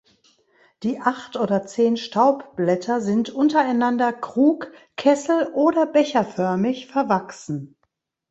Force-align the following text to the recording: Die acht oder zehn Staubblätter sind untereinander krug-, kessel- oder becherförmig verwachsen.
Die 0.81 0.99
acht 0.99 1.37
oder 1.37 1.67
zehn 1.67 1.95
Staubblätter 1.95 3.01
sind 3.01 3.29
untereinander 3.29 4.11
krug-, 4.11 4.71
kessel- 4.97 5.51
oder 5.53 5.85
becherförmig 5.85 6.87
verwachsen. 6.87 7.75